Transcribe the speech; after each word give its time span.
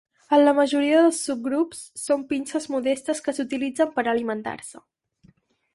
En 0.35 0.39
la 0.45 0.53
majoria 0.59 1.01
dels 1.03 1.19
subgrups, 1.27 1.83
són 2.05 2.23
pinces 2.33 2.67
modestes 2.77 3.23
que 3.27 3.39
s'utilitzen 3.41 3.95
per 3.99 4.07
alimentar-se. 4.17 4.85